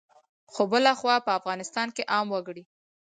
خو 0.51 0.61
بلخوا 0.71 1.15
په 1.25 1.31
افغانستان 1.39 1.87
کې 1.95 2.07
عام 2.13 2.27
وګړي 2.31 2.63